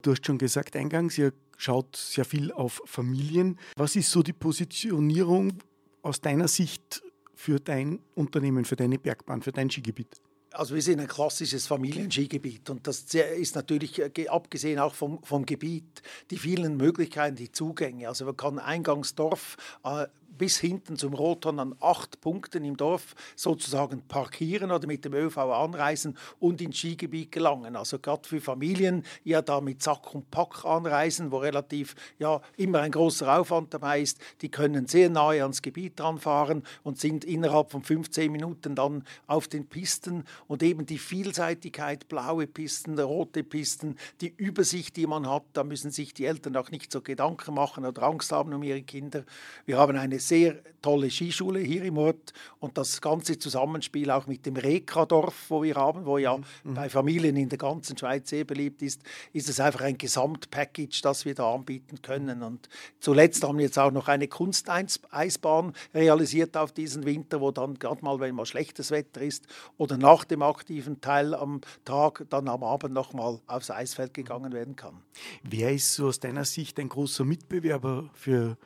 Du 0.02 0.12
hast 0.12 0.24
schon 0.24 0.38
gesagt 0.38 0.76
eingangs, 0.76 1.18
ihr 1.18 1.32
schaut 1.56 1.96
sehr 1.96 2.24
viel 2.24 2.52
auf 2.52 2.80
Familien. 2.84 3.58
Was 3.74 3.96
ist 3.96 4.12
so 4.12 4.22
die 4.22 4.32
Positionierung 4.32 5.58
aus 6.02 6.20
deiner 6.20 6.48
Sicht 6.48 7.02
für 7.40 7.58
dein 7.58 8.00
Unternehmen, 8.14 8.66
für 8.66 8.76
deine 8.76 8.98
Bergbahn, 8.98 9.40
für 9.40 9.50
dein 9.50 9.70
Skigebiet? 9.70 10.20
Also 10.52 10.74
wir 10.74 10.82
sind 10.82 11.00
ein 11.00 11.06
klassisches 11.06 11.66
Familienskigebiet 11.66 12.68
und 12.68 12.86
das 12.86 13.04
ist 13.14 13.54
natürlich, 13.54 13.98
äh, 13.98 14.28
abgesehen 14.28 14.78
auch 14.78 14.94
vom, 14.94 15.22
vom 15.22 15.46
Gebiet, 15.46 16.02
die 16.30 16.36
vielen 16.36 16.76
Möglichkeiten, 16.76 17.36
die 17.36 17.50
Zugänge. 17.50 18.08
Also 18.08 18.26
man 18.26 18.36
kann 18.36 18.58
Eingangsdorf 18.58 19.56
äh, 19.84 20.06
bis 20.40 20.58
hinten 20.58 20.96
zum 20.96 21.12
Roton 21.12 21.58
an 21.58 21.74
acht 21.80 22.22
Punkten 22.22 22.64
im 22.64 22.74
Dorf 22.74 23.14
sozusagen 23.36 24.00
parkieren 24.08 24.70
oder 24.70 24.86
mit 24.86 25.04
dem 25.04 25.12
ÖV 25.12 25.36
anreisen 25.36 26.16
und 26.38 26.62
ins 26.62 26.78
Skigebiet 26.78 27.30
gelangen. 27.30 27.76
Also 27.76 27.98
gerade 27.98 28.26
für 28.26 28.40
Familien, 28.40 29.04
ja 29.22 29.42
da 29.42 29.60
mit 29.60 29.82
Sack 29.82 30.14
und 30.14 30.30
Pack 30.30 30.64
anreisen, 30.64 31.30
wo 31.30 31.36
relativ 31.36 31.94
ja 32.18 32.40
immer 32.56 32.80
ein 32.80 32.90
großer 32.90 33.38
Aufwand 33.38 33.74
dabei 33.74 34.00
ist, 34.00 34.18
die 34.40 34.50
können 34.50 34.86
sehr 34.86 35.10
nahe 35.10 35.42
ans 35.42 35.60
Gebiet 35.60 36.00
ranfahren 36.00 36.62
und 36.84 36.98
sind 36.98 37.26
innerhalb 37.26 37.70
von 37.70 37.82
15 37.82 38.32
Minuten 38.32 38.74
dann 38.74 39.04
auf 39.26 39.46
den 39.46 39.66
Pisten 39.66 40.24
und 40.46 40.62
eben 40.62 40.86
die 40.86 40.96
Vielseitigkeit, 40.96 42.08
blaue 42.08 42.46
Pisten, 42.46 42.98
rote 42.98 43.44
Pisten, 43.44 43.98
die 44.22 44.32
Übersicht, 44.34 44.96
die 44.96 45.06
man 45.06 45.28
hat, 45.28 45.44
da 45.52 45.64
müssen 45.64 45.90
sich 45.90 46.14
die 46.14 46.24
Eltern 46.24 46.56
auch 46.56 46.70
nicht 46.70 46.90
so 46.90 47.02
Gedanken 47.02 47.52
machen 47.52 47.84
oder 47.84 48.04
Angst 48.04 48.32
haben 48.32 48.54
um 48.54 48.62
ihre 48.62 48.80
Kinder. 48.80 49.24
Wir 49.66 49.76
haben 49.76 49.98
eine 49.98 50.18
sehr 50.30 50.62
tolle 50.80 51.10
Skischule 51.10 51.58
hier 51.58 51.84
im 51.84 51.98
Ort 51.98 52.32
und 52.60 52.78
das 52.78 53.00
ganze 53.00 53.38
Zusammenspiel 53.38 54.10
auch 54.10 54.26
mit 54.28 54.46
dem 54.46 54.56
Rekadorf, 54.56 55.46
wo 55.48 55.62
wir 55.62 55.74
haben, 55.74 56.06
wo 56.06 56.18
ja 56.18 56.36
mhm. 56.36 56.74
bei 56.74 56.88
Familien 56.88 57.36
in 57.36 57.48
der 57.48 57.58
ganzen 57.58 57.98
Schweiz 57.98 58.30
sehr 58.30 58.44
beliebt 58.44 58.80
ist, 58.80 59.02
ist 59.32 59.48
es 59.48 59.58
einfach 59.60 59.82
ein 59.82 59.98
Gesamtpackage, 59.98 61.00
das 61.02 61.24
wir 61.24 61.34
da 61.34 61.52
anbieten 61.52 62.00
können. 62.00 62.42
Und 62.42 62.68
zuletzt 63.00 63.42
haben 63.42 63.58
wir 63.58 63.64
jetzt 63.66 63.78
auch 63.78 63.90
noch 63.90 64.06
eine 64.06 64.28
Kunsteisbahn 64.28 65.72
realisiert 65.92 66.56
auf 66.56 66.72
diesen 66.72 67.04
Winter, 67.04 67.40
wo 67.40 67.50
dann 67.50 67.78
gerade 67.78 68.04
mal, 68.04 68.20
wenn 68.20 68.34
mal 68.36 68.46
schlechtes 68.46 68.90
Wetter 68.92 69.20
ist 69.20 69.46
oder 69.76 69.96
nach 69.96 70.24
dem 70.24 70.42
aktiven 70.42 71.00
Teil 71.00 71.34
am 71.34 71.60
Tag, 71.84 72.24
dann 72.30 72.48
am 72.48 72.62
Abend 72.62 72.94
noch 72.94 73.12
mal 73.12 73.40
aufs 73.48 73.70
Eisfeld 73.70 74.14
gegangen 74.14 74.52
werden 74.52 74.76
kann. 74.76 75.02
Wer 75.42 75.72
ist 75.72 75.92
so 75.94 76.06
aus 76.06 76.20
deiner 76.20 76.44
Sicht 76.44 76.78
ein 76.78 76.88
großer 76.88 77.24
Mitbewerber 77.24 78.10
für 78.14 78.56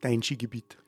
dein 0.00 0.22
Skigebiet? 0.22 0.79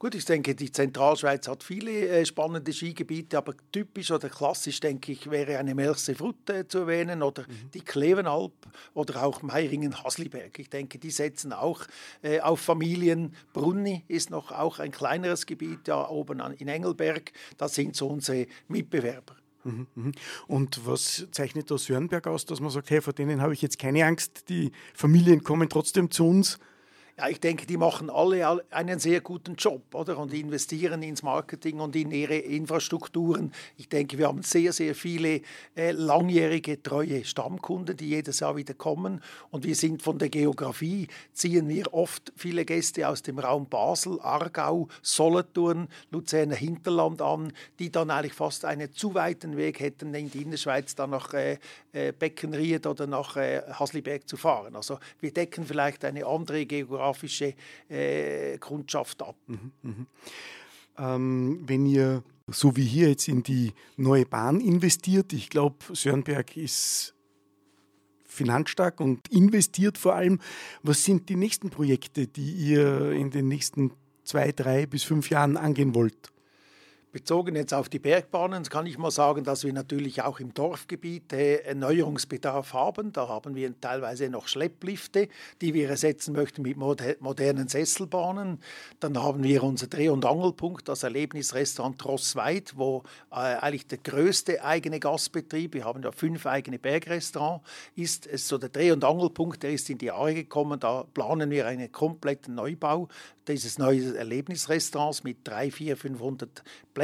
Gut, 0.00 0.14
ich 0.14 0.24
denke, 0.24 0.54
die 0.54 0.72
Zentralschweiz 0.72 1.46
hat 1.46 1.62
viele 1.62 2.08
äh, 2.08 2.24
spannende 2.24 2.72
Skigebiete, 2.72 3.36
aber 3.36 3.52
typisch 3.70 4.10
oder 4.10 4.30
klassisch, 4.30 4.80
denke 4.80 5.12
ich, 5.12 5.30
wäre 5.30 5.58
eine 5.58 5.74
Melchse 5.74 6.14
Frutte 6.14 6.66
zu 6.66 6.78
erwähnen 6.78 7.22
oder 7.22 7.42
mhm. 7.42 7.70
die 7.74 7.82
Klevenalp 7.82 8.54
oder 8.94 9.22
auch 9.22 9.42
Meiringen-Hasliberg. 9.42 10.58
Ich 10.58 10.70
denke, 10.70 10.98
die 10.98 11.10
setzen 11.10 11.52
auch 11.52 11.82
äh, 12.22 12.40
auf 12.40 12.60
Familien. 12.60 13.36
Brunni 13.52 14.02
ist 14.08 14.30
noch 14.30 14.52
auch 14.52 14.78
ein 14.78 14.90
kleineres 14.90 15.44
Gebiet, 15.44 15.86
ja, 15.86 16.08
oben 16.08 16.40
an, 16.40 16.54
in 16.54 16.68
Engelberg. 16.68 17.32
Das 17.58 17.74
sind 17.74 17.94
so 17.94 18.06
unsere 18.06 18.46
Mitbewerber. 18.68 19.36
Mhm, 19.64 19.86
mhm. 19.94 20.12
Und 20.46 20.86
was 20.86 21.28
zeichnet 21.30 21.70
da 21.70 21.76
Sörnberg 21.76 22.26
aus, 22.26 22.46
dass 22.46 22.60
man 22.60 22.70
sagt, 22.70 22.88
hey, 22.88 23.02
vor 23.02 23.12
denen 23.12 23.42
habe 23.42 23.52
ich 23.52 23.60
jetzt 23.60 23.78
keine 23.78 24.06
Angst, 24.06 24.48
die 24.48 24.72
Familien 24.94 25.44
kommen 25.44 25.68
trotzdem 25.68 26.10
zu 26.10 26.26
uns? 26.26 26.58
Ja, 27.20 27.28
ich 27.28 27.38
denke, 27.40 27.66
die 27.66 27.76
machen 27.76 28.08
alle 28.08 28.64
einen 28.70 28.98
sehr 28.98 29.20
guten 29.20 29.54
Job 29.56 29.94
oder? 29.94 30.16
und 30.16 30.32
investieren 30.32 31.02
ins 31.02 31.22
Marketing 31.22 31.78
und 31.78 31.94
in 31.94 32.12
ihre 32.12 32.36
Infrastrukturen. 32.36 33.52
Ich 33.76 33.90
denke, 33.90 34.16
wir 34.16 34.26
haben 34.26 34.42
sehr, 34.42 34.72
sehr 34.72 34.94
viele 34.94 35.42
äh, 35.76 35.90
langjährige, 35.90 36.82
treue 36.82 37.22
Stammkunden, 37.26 37.94
die 37.94 38.08
jedes 38.08 38.40
Jahr 38.40 38.56
wieder 38.56 38.72
kommen. 38.72 39.22
Und 39.50 39.64
wir 39.64 39.74
sind 39.74 40.00
von 40.00 40.18
der 40.18 40.30
Geografie, 40.30 41.08
ziehen 41.34 41.68
wir 41.68 41.92
oft 41.92 42.32
viele 42.36 42.64
Gäste 42.64 43.06
aus 43.06 43.20
dem 43.20 43.38
Raum 43.38 43.66
Basel, 43.68 44.18
Aargau, 44.22 44.88
Solothurn, 45.02 45.88
Luzerner 46.10 46.56
Hinterland 46.56 47.20
an, 47.20 47.52
die 47.80 47.92
dann 47.92 48.10
eigentlich 48.10 48.32
fast 48.32 48.64
einen 48.64 48.94
zu 48.94 49.12
weiten 49.12 49.58
Weg 49.58 49.80
hätten, 49.80 50.14
in 50.14 50.30
die 50.30 50.40
Innerschweiz 50.40 50.94
dann 50.94 51.10
nach 51.10 51.34
äh, 51.34 51.58
äh, 51.92 52.12
Beckenried 52.12 52.86
oder 52.86 53.06
nach 53.06 53.36
äh, 53.36 53.60
Hasliberg 53.70 54.26
zu 54.26 54.38
fahren. 54.38 54.74
Also 54.74 54.98
wir 55.20 55.34
decken 55.34 55.66
vielleicht 55.66 56.02
eine 56.06 56.24
andere 56.24 56.64
Geografie 56.64 57.09
geografische 57.10 57.54
äh, 57.88 58.58
Kundschaft 58.58 59.22
ab. 59.22 59.36
Mhm, 59.46 59.72
mh. 59.82 59.94
ähm, 60.98 61.62
wenn 61.66 61.86
ihr 61.86 62.22
so 62.46 62.76
wie 62.76 62.84
hier 62.84 63.10
jetzt 63.10 63.28
in 63.28 63.42
die 63.42 63.72
neue 63.96 64.26
Bahn 64.26 64.60
investiert, 64.60 65.32
ich 65.32 65.50
glaube, 65.50 65.76
Sörnberg 65.92 66.56
ist 66.56 67.14
finanzstark 68.24 69.00
und 69.00 69.28
investiert 69.30 69.98
vor 69.98 70.14
allem. 70.14 70.40
Was 70.82 71.04
sind 71.04 71.28
die 71.28 71.36
nächsten 71.36 71.70
Projekte, 71.70 72.26
die 72.26 72.52
ihr 72.52 73.12
in 73.12 73.30
den 73.30 73.48
nächsten 73.48 73.92
zwei, 74.24 74.52
drei 74.52 74.86
bis 74.86 75.04
fünf 75.04 75.30
Jahren 75.30 75.56
angehen 75.56 75.94
wollt? 75.94 76.32
Bezogen 77.12 77.56
jetzt 77.56 77.74
auf 77.74 77.88
die 77.88 77.98
Bergbahnen 77.98 78.62
kann 78.62 78.86
ich 78.86 78.96
mal 78.96 79.10
sagen, 79.10 79.42
dass 79.42 79.64
wir 79.64 79.72
natürlich 79.72 80.22
auch 80.22 80.38
im 80.38 80.54
Dorfgebiet 80.54 81.32
äh, 81.32 81.56
Erneuerungsbedarf 81.56 82.72
haben. 82.72 83.12
Da 83.12 83.26
haben 83.26 83.56
wir 83.56 83.78
teilweise 83.80 84.28
noch 84.28 84.46
Schlepplifte, 84.46 85.28
die 85.60 85.74
wir 85.74 85.88
ersetzen 85.88 86.34
möchten 86.34 86.62
mit 86.62 86.76
modernen 86.76 87.66
Sesselbahnen. 87.66 88.60
Dann 89.00 89.20
haben 89.20 89.42
wir 89.42 89.64
unser 89.64 89.88
Dreh- 89.88 90.08
und 90.08 90.24
Angelpunkt, 90.24 90.88
das 90.88 91.02
Erlebnisrestaurant 91.02 91.98
Trossweit, 91.98 92.74
wo 92.76 93.02
äh, 93.32 93.34
eigentlich 93.34 93.88
der 93.88 93.98
größte 93.98 94.62
eigene 94.64 95.00
Gastbetrieb, 95.00 95.74
wir 95.74 95.84
haben 95.86 96.04
ja 96.04 96.12
fünf 96.12 96.46
eigene 96.46 96.78
Bergrestaurants, 96.78 97.68
ist 97.96 98.28
so 98.46 98.56
der 98.56 98.68
Dreh- 98.68 98.92
und 98.92 99.02
Angelpunkt, 99.02 99.64
der 99.64 99.72
ist 99.72 99.90
in 99.90 99.98
die 99.98 100.06
Jahre 100.06 100.34
gekommen. 100.34 100.78
Da 100.78 101.04
planen 101.12 101.50
wir 101.50 101.66
einen 101.66 101.90
kompletten 101.90 102.54
Neubau 102.54 103.08
dieses 103.48 103.78
neuen 103.78 104.14
Erlebnisrestaurants 104.14 105.24
mit 105.24 105.38
300, 105.44 105.74
400, 105.74 105.98
500 105.98 106.62
Plätzen. 106.94 106.99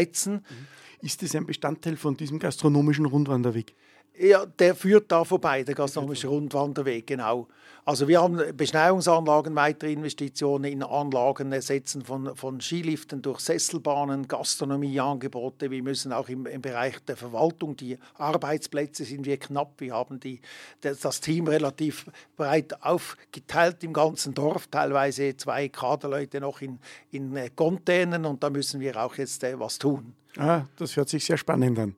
Ist 1.00 1.22
das 1.22 1.34
ein 1.34 1.46
Bestandteil 1.46 1.96
von 1.96 2.16
diesem 2.16 2.38
gastronomischen 2.38 3.06
Rundwanderweg? 3.06 3.74
Ja, 4.18 4.46
der 4.46 4.74
führt 4.74 5.12
da 5.12 5.24
vorbei, 5.24 5.62
der 5.62 5.74
gastronomische 5.74 6.28
Rundwanderweg, 6.28 7.06
genau. 7.06 7.48
Also 7.84 8.08
wir 8.08 8.20
haben 8.20 8.40
Beschneiungsanlagen, 8.56 9.54
weitere 9.54 9.92
Investitionen 9.92 10.64
in 10.64 10.82
Anlagen, 10.82 11.52
Ersetzen 11.52 12.02
von, 12.02 12.34
von 12.34 12.60
Skiliften 12.60 13.22
durch 13.22 13.38
Sesselbahnen, 13.38 14.26
Gastronomieangebote. 14.26 15.70
Wir 15.70 15.84
müssen 15.84 16.12
auch 16.12 16.28
im, 16.28 16.46
im 16.46 16.60
Bereich 16.60 16.98
der 17.06 17.16
Verwaltung, 17.16 17.76
die 17.76 17.96
Arbeitsplätze 18.14 19.04
sind 19.04 19.24
wir 19.24 19.36
knapp. 19.36 19.74
Wir 19.78 19.94
haben 19.94 20.18
die, 20.18 20.40
das 20.80 21.20
Team 21.20 21.46
relativ 21.46 22.06
breit 22.36 22.82
aufgeteilt 22.82 23.84
im 23.84 23.92
ganzen 23.92 24.34
Dorf, 24.34 24.66
teilweise 24.66 25.36
zwei 25.36 25.68
Kaderleute 25.68 26.40
noch 26.40 26.60
in, 26.62 26.80
in 27.12 27.36
äh, 27.36 27.50
Containern 27.54 28.24
und 28.24 28.42
da 28.42 28.50
müssen 28.50 28.80
wir 28.80 29.00
auch 29.00 29.14
jetzt 29.14 29.44
äh, 29.44 29.60
was 29.60 29.78
tun. 29.78 30.12
Ah, 30.38 30.62
das 30.76 30.96
hört 30.96 31.08
sich 31.08 31.24
sehr 31.24 31.36
spannend 31.36 31.78
an. 31.78 31.94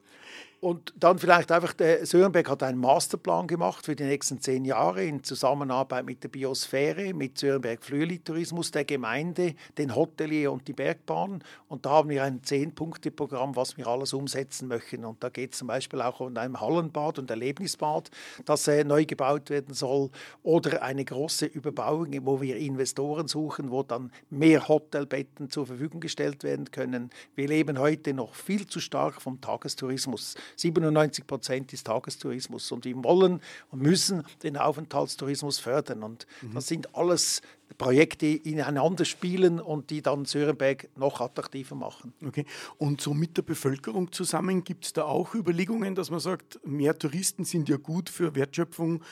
Und 0.61 0.93
dann 0.97 1.19
vielleicht 1.21 1.53
einfach, 1.53 1.73
der 1.73 2.05
Sörenberg 2.05 2.51
hat 2.51 2.65
einen 2.65 2.79
Masterplan 2.79 3.47
gemacht 3.47 3.85
für 3.85 3.95
die 3.95 4.03
nächsten 4.03 4.41
zehn 4.41 4.65
Jahre 4.65 5.05
in 5.05 5.23
Zusammenarbeit 5.23 6.05
mit 6.05 6.25
der 6.25 6.31
Biosphäre, 6.31 7.15
mit 7.15 7.39
Sörenberg 7.39 7.85
Flüeli-Tourismus, 7.85 8.73
der 8.73 8.85
Gemeinde, 8.85 9.55
den 9.77 9.95
Hotelier 9.95 10.51
und 10.51 10.67
die 10.67 10.73
Bergbahn. 10.73 11.45
Und 11.69 11.87
da 11.87 11.91
haben 11.91 12.09
wir 12.09 12.25
ein 12.25 12.43
Zehn-Punkte-Programm, 12.43 13.55
was 13.55 13.77
wir 13.77 13.87
alles 13.87 14.13
umsetzen 14.13 14.67
möchten. 14.67 15.05
Und 15.05 15.23
da 15.23 15.29
geht 15.29 15.53
es 15.53 15.59
zum 15.59 15.69
Beispiel 15.69 16.03
auch 16.03 16.19
um 16.19 16.37
ein 16.37 16.61
Hallenbad 16.61 17.21
und 17.21 17.31
Erlebnisbad, 17.31 18.11
das 18.45 18.67
äh, 18.67 18.83
neu 18.83 19.05
gebaut 19.05 19.51
werden 19.51 19.75
soll. 19.75 20.11
Oder 20.43 20.83
eine 20.83 21.05
große 21.05 21.47
Überbauung, 21.47 22.09
wo 22.27 22.41
wir 22.41 22.57
Investoren 22.57 23.29
suchen, 23.29 23.71
wo 23.71 23.85
dann 23.85 24.11
mehr 24.29 24.67
Hotelbetten 24.67 25.51
zur 25.51 25.69
Verfügung 25.69 26.01
gestellt 26.01 26.43
werden 26.43 26.73
können. 26.73 27.11
Wir 27.37 27.47
leben 27.47 27.79
heute 27.79 28.13
noch 28.13 28.35
viel 28.35 28.67
zu 28.67 28.81
stark 28.81 29.23
vom 29.23 29.41
Tagestourismus. 29.41 30.28
97 30.57 31.27
Prozent 31.27 31.73
ist 31.73 31.87
Tagestourismus 31.87 32.71
und 32.73 32.85
wir 32.85 33.03
wollen 33.05 33.41
und 33.71 33.83
müssen 33.83 34.25
den 34.43 34.57
Aufenthaltstourismus 34.57 35.59
fördern. 35.59 36.03
Und 36.03 36.27
mhm. 36.43 36.55
das 36.55 36.67
sind 36.67 36.95
alles 36.95 37.43
Projekte, 37.77 38.27
die 38.27 38.51
ineinander 38.51 39.05
spielen 39.05 39.61
und 39.61 39.91
die 39.91 40.03
dann 40.03 40.25
Sörenberg 40.25 40.89
noch 40.97 41.21
attraktiver 41.21 41.75
machen. 41.75 42.13
Okay. 42.27 42.47
Und 42.79 43.01
so 43.01 43.13
mit 43.15 43.37
der 43.37 43.43
Bevölkerung 43.43 44.11
zusammen 44.11 44.65
gibt 44.65 44.87
es 44.87 44.93
da 44.93 45.05
auch 45.05 45.35
Überlegungen, 45.35 45.95
dass 45.95 46.11
man 46.11 46.21
sagt, 46.21 46.59
mehr 46.65 46.99
Touristen 46.99 47.45
sind 47.45 47.69
ja 47.69 47.77
gut 47.77 48.09
für 48.09 48.35
Wertschöpfung. 48.35 49.03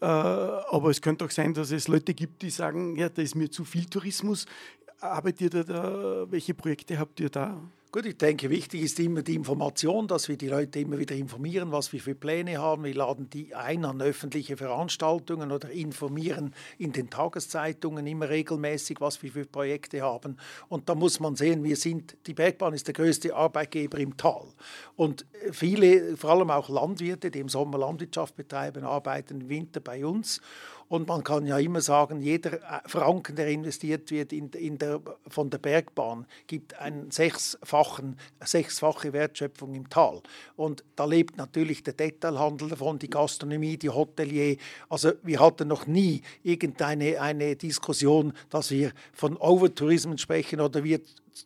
Äh, 0.00 0.06
aber 0.06 0.90
es 0.90 1.00
könnte 1.00 1.24
auch 1.24 1.30
sein, 1.30 1.54
dass 1.54 1.70
es 1.70 1.88
Leute 1.88 2.14
gibt, 2.14 2.42
die 2.42 2.50
sagen, 2.50 2.96
ja, 2.96 3.08
da 3.08 3.22
ist 3.22 3.34
mir 3.34 3.50
zu 3.50 3.64
viel 3.64 3.86
Tourismus. 3.86 4.46
Arbeitet 5.00 5.54
ihr 5.54 5.64
da, 5.64 6.26
welche 6.30 6.54
Projekte 6.54 6.98
habt 6.98 7.20
ihr 7.20 7.30
da? 7.30 7.60
Gut, 7.94 8.06
ich 8.06 8.18
denke, 8.18 8.50
wichtig 8.50 8.82
ist 8.82 8.98
immer 8.98 9.22
die 9.22 9.36
Information, 9.36 10.08
dass 10.08 10.28
wir 10.28 10.36
die 10.36 10.48
Leute 10.48 10.80
immer 10.80 10.98
wieder 10.98 11.14
informieren, 11.14 11.70
was 11.70 11.92
wir 11.92 12.00
für 12.00 12.16
Pläne 12.16 12.58
haben. 12.58 12.82
Wir 12.82 12.94
laden 12.96 13.30
die 13.30 13.54
ein 13.54 13.84
an 13.84 14.02
öffentliche 14.02 14.56
Veranstaltungen 14.56 15.52
oder 15.52 15.70
informieren 15.70 16.56
in 16.76 16.90
den 16.90 17.08
Tageszeitungen 17.08 18.04
immer 18.08 18.28
regelmäßig, 18.28 19.00
was 19.00 19.22
wir 19.22 19.30
für 19.30 19.44
Projekte 19.44 20.02
haben. 20.02 20.38
Und 20.68 20.88
da 20.88 20.96
muss 20.96 21.20
man 21.20 21.36
sehen, 21.36 21.62
wir 21.62 21.76
sind, 21.76 22.16
die 22.26 22.34
Bergbahn 22.34 22.74
ist 22.74 22.88
der 22.88 22.94
größte 22.94 23.32
Arbeitgeber 23.32 23.98
im 23.98 24.16
Tal. 24.16 24.48
Und 24.96 25.24
viele, 25.52 26.16
vor 26.16 26.30
allem 26.30 26.50
auch 26.50 26.68
Landwirte, 26.68 27.30
die 27.30 27.38
im 27.38 27.48
Sommer 27.48 27.78
Landwirtschaft 27.78 28.34
betreiben, 28.34 28.82
arbeiten 28.82 29.42
im 29.42 29.48
Winter 29.48 29.78
bei 29.78 30.04
uns. 30.04 30.40
Und 30.88 31.08
man 31.08 31.24
kann 31.24 31.46
ja 31.46 31.58
immer 31.58 31.80
sagen, 31.80 32.20
jeder 32.20 32.54
äh, 32.54 32.80
Franken, 32.86 33.36
der 33.36 33.48
investiert 33.48 34.10
wird 34.10 34.32
in, 34.32 34.50
in 34.50 34.78
der, 34.78 35.00
von 35.28 35.50
der 35.50 35.58
Bergbahn, 35.58 36.26
gibt 36.46 36.78
eine 36.78 37.06
sechsfachen, 37.10 38.18
sechsfache 38.44 39.12
Wertschöpfung 39.12 39.74
im 39.74 39.88
Tal. 39.88 40.20
Und 40.56 40.84
da 40.96 41.04
lebt 41.04 41.36
natürlich 41.36 41.82
der 41.82 41.94
Detailhandel 41.94 42.68
davon, 42.68 42.98
die 42.98 43.10
Gastronomie, 43.10 43.76
die 43.76 43.90
Hotelier. 43.90 44.56
Also 44.88 45.12
wir 45.22 45.40
hatten 45.40 45.68
noch 45.68 45.86
nie 45.86 46.22
irgendeine 46.42 47.20
eine 47.20 47.56
Diskussion, 47.56 48.32
dass 48.50 48.70
wir 48.70 48.92
von 49.12 49.36
Overtourismus 49.36 50.20
sprechen 50.20 50.60
oder 50.60 50.84
wir 50.84 51.00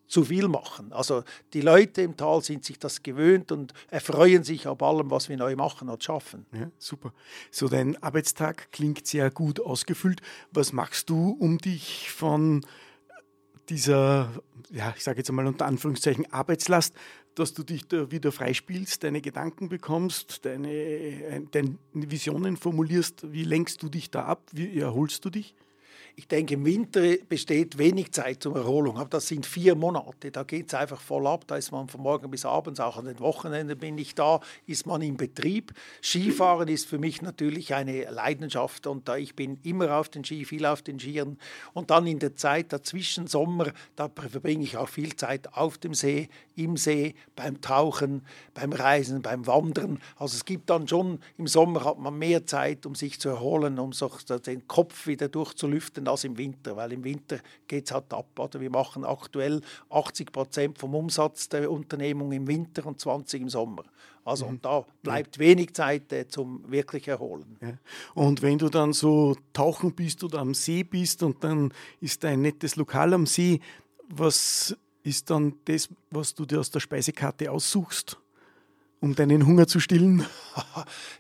zu 0.07 0.25
viel 0.25 0.49
machen. 0.49 0.93
Also 0.93 1.25
die 1.53 1.61
Leute 1.61 2.03
im 2.03 2.17
Tal 2.17 2.43
sind 2.43 2.65
sich 2.65 2.79
das 2.79 3.03
gewöhnt 3.03 3.53
und 3.53 3.73
erfreuen 3.91 4.45
sich 4.45 4.67
ab 4.67 4.83
allem, 4.83 5.11
was 5.11 5.29
wir 5.29 5.37
neu 5.37 5.57
machen 5.57 5.89
und 5.89 6.03
schaffen. 6.03 6.47
Ja, 6.53 6.71
super. 6.79 7.13
So, 7.51 7.69
dein 7.69 8.01
Arbeitstag 8.03 8.71
klingt 8.73 9.07
sehr 9.07 9.31
gut 9.31 9.61
ausgefüllt. 9.61 10.21
Was 10.53 10.73
machst 10.73 11.11
du, 11.11 11.37
um 11.39 11.59
dich 11.59 12.11
von 12.11 12.65
dieser, 13.69 14.33
ja, 14.71 14.95
ich 14.97 15.05
sage 15.05 15.19
jetzt 15.19 15.29
einmal 15.29 15.47
unter 15.47 15.67
Anführungszeichen, 15.67 16.33
Arbeitslast, 16.33 16.95
dass 17.35 17.55
du 17.55 17.63
dich 17.63 17.87
da 17.87 18.11
wieder 18.11 18.33
freispielst, 18.33 19.05
deine 19.05 19.21
Gedanken 19.21 19.69
bekommst, 19.69 20.45
deine, 20.45 21.47
deine 21.51 21.79
Visionen 21.93 22.57
formulierst. 22.57 23.33
Wie 23.33 23.45
lenkst 23.45 23.83
du 23.83 23.89
dich 23.89 24.11
da 24.11 24.25
ab? 24.25 24.43
Wie 24.53 24.79
erholst 24.79 25.25
du 25.25 25.31
dich? 25.31 25.55
Ich 26.19 26.27
denke, 26.27 26.55
im 26.55 26.67
Winter 26.67 27.15
besteht 27.29 27.79
wenig 27.79 28.11
Zeit 28.11 28.43
zur 28.43 28.57
Erholung, 28.57 28.99
aber 28.99 29.09
das 29.09 29.29
sind 29.29 29.47
vier 29.47 29.77
Monate. 29.77 30.33
Da 30.33 30.43
geht 30.43 30.67
es 30.67 30.75
einfach 30.75 31.01
voll 31.01 31.29
ab. 31.29 31.45
Da 31.47 31.55
ist 31.55 31.71
man 31.71 31.87
von 31.89 32.01
morgen 32.01 32.29
bis 32.29 32.45
abends, 32.45 32.81
auch 32.81 32.97
an 32.97 33.05
den 33.05 33.21
Wochenenden 33.21 33.79
bin 33.79 33.97
ich 33.99 34.17
da, 34.17 34.41
ist 34.67 34.85
man 34.85 35.01
im 35.01 35.17
Betrieb. 35.17 35.73
Skifahren 36.03 36.67
ist 36.67 36.89
für 36.89 36.99
mich 36.99 37.23
natürlich 37.23 37.73
eine 37.73 38.11
Leidenschaft 38.11 38.89
und 38.89 39.07
da 39.07 39.17
ich 39.17 39.37
bin 39.37 39.61
immer 39.63 39.97
auf 39.97 40.09
den 40.09 40.25
Ski, 40.25 40.45
viel 40.45 40.67
auf 40.67 40.83
den 40.83 40.99
Skiern. 40.99 41.39
Und 41.73 41.93
dann 41.93 42.05
in 42.09 42.19
der 42.19 42.35
Zeit 42.35 42.73
dazwischen 42.73 43.29
Sommer, 43.29 43.73
da 43.95 44.09
verbringe 44.09 44.65
ich 44.65 44.77
auch 44.77 44.89
viel 44.89 45.15
Zeit 45.15 45.55
auf 45.55 45.79
dem 45.79 45.95
See, 45.95 46.29
im 46.59 46.77
See, 46.77 47.15
beim 47.37 47.61
Tauchen, 47.61 48.23
beim 48.53 48.73
Reisen, 48.73 49.23
beim 49.23 49.47
Wandern. 49.47 50.01
Also 50.17 50.35
es 50.37 50.45
gibt 50.45 50.69
dann 50.71 50.89
schon, 50.89 51.21
im 51.37 51.47
Sommer 51.47 51.85
hat 51.85 51.99
man 51.99 52.19
mehr 52.19 52.47
Zeit, 52.47 52.85
um 52.85 52.95
sich 52.95 53.21
zu 53.21 53.29
erholen, 53.29 53.79
um 53.79 53.93
so 53.93 54.11
den 54.45 54.67
Kopf 54.67 55.07
wieder 55.07 55.29
durchzulüften 55.29 56.09
als 56.09 56.25
im 56.25 56.37
Winter, 56.37 56.77
weil 56.77 56.93
im 56.93 57.05
Winter 57.05 57.39
geht 57.69 57.87
es 57.87 57.93
halt 57.93 58.13
ab. 58.13 58.39
Oder? 58.39 58.61
Wir 58.61 58.71
machen 58.71 59.05
aktuell 59.05 59.61
80 59.91 60.33
Prozent 60.33 60.79
vom 60.79 60.95
Umsatz 60.95 61.49
der 61.49 61.71
Unternehmung 61.71 62.33
im 62.33 62.47
Winter 62.49 62.85
und 62.87 63.01
20 63.01 63.43
im 63.43 63.49
Sommer. 63.49 63.85
Also 64.25 64.47
mhm. 64.47 64.61
da 64.61 64.85
bleibt 65.03 65.37
ja. 65.37 65.41
wenig 65.41 65.75
Zeit 65.75 66.13
äh, 66.13 66.29
zum 66.29 66.71
wirklich 66.71 67.09
Erholen. 67.09 67.57
Ja. 67.63 67.73
Und 68.15 68.43
wenn 68.43 68.59
du 68.59 68.69
dann 68.69 68.93
so 68.93 69.37
tauchen 69.53 69.95
bist 69.95 70.23
oder 70.25 70.41
am 70.41 70.55
See 70.55 70.83
bist 70.83 71.23
und 71.23 71.43
dann 71.45 71.73
ist 72.01 72.25
ein 72.25 72.43
nettes 72.43 72.77
Lokal 72.77 73.15
am 73.15 73.27
See, 73.27 73.61
was 74.09 74.77
ist 75.09 75.31
dann 75.31 75.55
das, 75.65 75.89
was 76.11 76.35
du 76.35 76.45
dir 76.45 76.61
aus 76.61 76.71
der 76.71 76.81
Speisekarte 76.81 77.51
aussuchst? 77.51 78.19
um 79.01 79.15
deinen 79.15 79.47
Hunger 79.47 79.67
zu 79.67 79.81
stillen? 79.81 80.25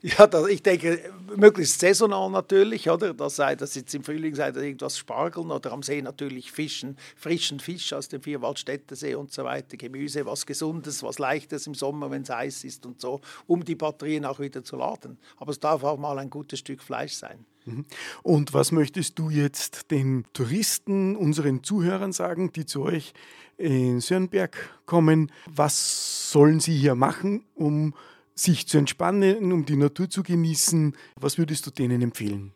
Ja, 0.02 0.26
das, 0.26 0.49
ich 0.49 0.62
denke, 0.62 1.12
möglichst 1.37 1.80
saisonal 1.80 2.30
natürlich, 2.30 2.88
oder? 2.88 3.14
Das 3.14 3.37
sei 3.37 3.57
das 3.57 3.75
jetzt 3.75 3.95
im 3.95 4.04
Frühling 4.04 4.35
sei 4.35 4.52
das 4.52 4.62
irgendwas 4.62 4.97
Spargeln 4.97 5.50
oder 5.50 5.73
am 5.73 5.83
See 5.83 6.02
natürlich 6.02 6.52
Fischen, 6.52 6.97
frischen 7.16 7.61
Fisch 7.61 7.92
aus 7.92 8.09
dem 8.09 8.23
Vierwaldstättersee 8.23 9.14
und 9.14 9.33
so 9.33 9.45
weiter, 9.45 9.76
Gemüse, 9.76 10.25
was 10.26 10.47
Gesundes, 10.47 11.02
was 11.02 11.18
Leichtes 11.18 11.66
im 11.66 11.75
Sommer, 11.75 12.11
wenn 12.11 12.23
es 12.23 12.30
heiß 12.30 12.64
ist 12.64 12.87
und 12.87 13.00
so, 13.00 13.21
um 13.47 13.64
die 13.64 13.75
Batterien 13.75 14.25
auch 14.25 14.38
wieder 14.40 14.62
zu 14.62 14.76
laden. 14.76 15.18
Aber 15.37 15.50
es 15.50 15.61
darf 15.61 15.83
auch 15.83 15.99
mal 15.99 16.18
ein 16.18 16.30
gutes 16.30 16.61
Stück 16.61 16.83
Fleisch 16.83 17.14
sein. 17.14 17.45
Mhm. 17.64 17.85
Und 18.23 18.54
was 18.54 18.73
möchtest 18.73 19.18
du 19.18 19.30
jetzt 19.30 19.90
den 19.90 20.25
Touristen, 20.33 21.16
unseren 21.16 21.62
Zuhörern 21.62 22.12
sagen, 22.12 22.52
die 22.52 22.66
zu 22.66 22.83
euch 22.83 23.12
in 23.58 24.00
Sörnberg 24.00 24.56
kommen? 24.86 25.30
Was 25.46 26.32
sollen 26.32 26.60
sie 26.60 26.76
hier 26.76 26.94
machen, 26.94 27.44
um 27.54 27.94
sich 28.34 28.66
zu 28.68 28.78
entspannen, 28.78 29.52
um 29.52 29.64
die 29.64 29.76
Natur 29.76 30.08
zu 30.08 30.22
genießen? 30.22 30.96
Was 31.16 31.36
würdest 31.36 31.66
du 31.66 31.70
denen 31.70 32.00
empfehlen? 32.00 32.52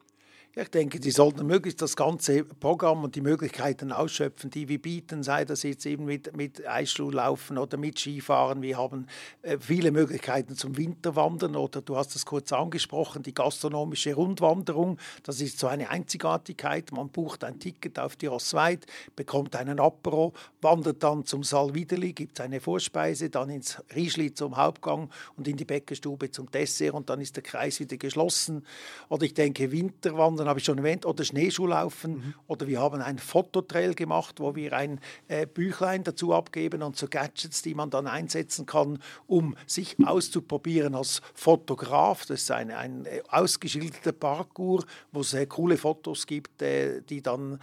Ich 0.54 0.68
denke, 0.68 1.00
die 1.00 1.12
sollten 1.12 1.46
möglichst 1.46 1.80
das 1.80 1.96
ganze 1.96 2.44
Programm 2.44 3.04
und 3.04 3.14
die 3.14 3.22
Möglichkeiten 3.22 3.90
ausschöpfen, 3.90 4.50
die 4.50 4.68
wir 4.68 4.82
bieten, 4.82 5.22
sei 5.22 5.46
das 5.46 5.62
jetzt 5.62 5.86
eben 5.86 6.04
mit, 6.04 6.36
mit 6.36 6.68
Eisschuhlaufen 6.68 7.56
oder 7.56 7.78
mit 7.78 7.98
Skifahren. 7.98 8.60
Wir 8.60 8.76
haben 8.76 9.06
äh, 9.40 9.56
viele 9.58 9.90
Möglichkeiten 9.90 10.54
zum 10.54 10.76
Winterwandern 10.76 11.56
oder 11.56 11.80
du 11.80 11.96
hast 11.96 12.14
es 12.16 12.26
kurz 12.26 12.52
angesprochen, 12.52 13.22
die 13.22 13.32
gastronomische 13.32 14.12
Rundwanderung. 14.12 14.98
Das 15.22 15.40
ist 15.40 15.58
so 15.58 15.68
eine 15.68 15.88
Einzigartigkeit. 15.88 16.92
Man 16.92 17.08
bucht 17.08 17.44
ein 17.44 17.58
Ticket 17.58 17.98
auf 17.98 18.16
die 18.16 18.26
Rossweid, 18.26 18.84
bekommt 19.16 19.56
einen 19.56 19.80
Apero, 19.80 20.34
wandert 20.60 21.02
dann 21.02 21.24
zum 21.24 21.44
Saal 21.44 21.72
Widerli, 21.72 22.12
gibt 22.12 22.42
eine 22.42 22.60
Vorspeise, 22.60 23.30
dann 23.30 23.48
ins 23.48 23.82
Riesli 23.94 24.34
zum 24.34 24.58
Hauptgang 24.58 25.08
und 25.38 25.48
in 25.48 25.56
die 25.56 25.64
Bäckerstube 25.64 26.30
zum 26.30 26.50
Dessert 26.50 26.92
und 26.92 27.08
dann 27.08 27.22
ist 27.22 27.36
der 27.36 27.42
Kreis 27.42 27.80
wieder 27.80 27.96
geschlossen. 27.96 28.66
Oder 29.08 29.24
ich 29.24 29.32
denke, 29.32 29.72
Winterwandern 29.72 30.41
dann 30.42 30.48
habe 30.48 30.58
ich 30.58 30.64
schon 30.64 30.78
erwähnt, 30.78 31.06
oder 31.06 31.22
Schneeschuhlaufen 31.22 32.14
mhm. 32.14 32.34
oder 32.48 32.66
wir 32.66 32.80
haben 32.80 33.00
ein 33.00 33.18
Fototrail 33.18 33.94
gemacht, 33.94 34.40
wo 34.40 34.56
wir 34.56 34.72
ein 34.72 35.00
äh, 35.28 35.46
Büchlein 35.46 36.02
dazu 36.02 36.34
abgeben 36.34 36.82
und 36.82 36.96
so 36.96 37.06
Gadgets, 37.08 37.62
die 37.62 37.74
man 37.74 37.90
dann 37.90 38.08
einsetzen 38.08 38.66
kann, 38.66 38.98
um 39.28 39.56
sich 39.66 39.96
auszuprobieren 40.04 40.96
als 40.96 41.22
Fotograf. 41.34 42.26
Das 42.26 42.42
ist 42.42 42.50
ein, 42.50 42.72
ein 42.72 43.06
äh, 43.06 43.22
ausgeschilderter 43.28 44.10
Parkour, 44.10 44.84
wo 45.12 45.20
es 45.20 45.32
äh, 45.32 45.46
coole 45.46 45.76
Fotos 45.76 46.26
gibt, 46.26 46.60
äh, 46.60 47.02
die 47.02 47.22
dann 47.22 47.60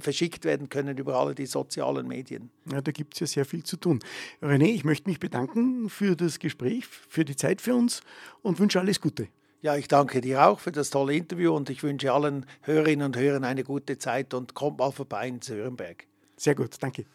verschickt 0.00 0.44
werden 0.44 0.68
können 0.68 0.98
über 0.98 1.16
alle 1.16 1.34
die 1.34 1.46
sozialen 1.46 2.06
Medien. 2.06 2.50
Ja, 2.70 2.82
da 2.82 2.92
gibt 2.92 3.14
es 3.14 3.20
ja 3.20 3.26
sehr 3.26 3.44
viel 3.46 3.64
zu 3.64 3.78
tun. 3.78 4.00
René, 4.42 4.66
ich 4.66 4.84
möchte 4.84 5.08
mich 5.08 5.18
bedanken 5.18 5.88
für 5.88 6.14
das 6.14 6.38
Gespräch, 6.38 6.86
für 6.86 7.24
die 7.24 7.36
Zeit 7.36 7.62
für 7.62 7.74
uns 7.74 8.02
und 8.42 8.58
wünsche 8.58 8.78
alles 8.78 9.00
Gute. 9.00 9.28
Ja, 9.60 9.74
ich 9.76 9.88
danke 9.88 10.20
dir 10.20 10.46
auch 10.46 10.60
für 10.60 10.70
das 10.70 10.90
tolle 10.90 11.14
Interview 11.16 11.52
und 11.54 11.68
ich 11.68 11.82
wünsche 11.82 12.12
allen 12.12 12.46
Hörerinnen 12.62 13.06
und 13.06 13.16
Hörern 13.16 13.44
eine 13.44 13.64
gute 13.64 13.98
Zeit 13.98 14.32
und 14.32 14.54
kommt 14.54 14.78
mal 14.78 14.92
vorbei 14.92 15.26
in 15.26 15.42
Sörenberg. 15.42 16.06
Sehr 16.36 16.54
gut, 16.54 16.76
danke. 16.80 17.06